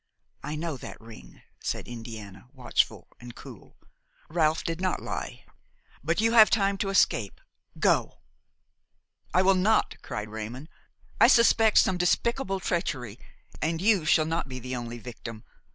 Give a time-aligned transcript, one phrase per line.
[0.41, 3.77] "I know that ring," said Indiana, watchful and cool.
[4.31, 5.45] "Ralph did not lie;
[6.03, 7.39] but you have time to escape;
[7.77, 8.17] go!"
[9.31, 10.69] "I will not," cried Raymon;
[11.19, 13.19] "I suspect some despicable treachery
[13.61, 15.43] and you shall not be the only victim.